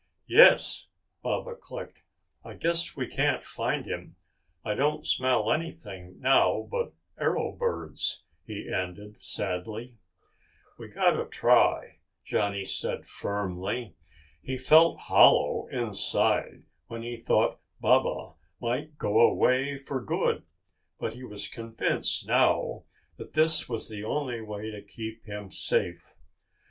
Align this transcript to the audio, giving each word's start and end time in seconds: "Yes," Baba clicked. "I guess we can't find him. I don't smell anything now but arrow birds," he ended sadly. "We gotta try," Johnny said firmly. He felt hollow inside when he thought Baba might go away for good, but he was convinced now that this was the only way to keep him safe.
"Yes," 0.25 0.87
Baba 1.21 1.53
clicked. 1.53 2.01
"I 2.43 2.55
guess 2.55 2.95
we 2.95 3.05
can't 3.05 3.43
find 3.43 3.85
him. 3.85 4.15
I 4.65 4.73
don't 4.73 5.05
smell 5.05 5.51
anything 5.51 6.19
now 6.19 6.67
but 6.71 6.95
arrow 7.19 7.51
birds," 7.51 8.23
he 8.43 8.73
ended 8.73 9.21
sadly. 9.21 9.99
"We 10.79 10.87
gotta 10.89 11.25
try," 11.25 11.99
Johnny 12.25 12.65
said 12.65 13.05
firmly. 13.05 13.93
He 14.41 14.57
felt 14.57 14.97
hollow 15.01 15.67
inside 15.67 16.63
when 16.87 17.03
he 17.03 17.15
thought 17.17 17.59
Baba 17.79 18.33
might 18.59 18.97
go 18.97 19.19
away 19.19 19.77
for 19.77 20.01
good, 20.01 20.41
but 20.99 21.13
he 21.13 21.23
was 21.23 21.47
convinced 21.47 22.25
now 22.25 22.85
that 23.17 23.33
this 23.33 23.69
was 23.69 23.87
the 23.87 24.03
only 24.03 24.41
way 24.41 24.71
to 24.71 24.81
keep 24.81 25.23
him 25.25 25.51
safe. 25.51 26.15